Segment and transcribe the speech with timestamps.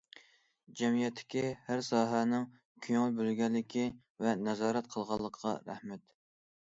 [0.79, 2.47] جەمئىيەتتىكى ھەر ساھەنىڭ
[2.87, 3.85] كۆڭۈل بۆلگەنلىكى
[4.25, 6.07] ۋە نازارەت قىلغانلىقىغا رەھمەت.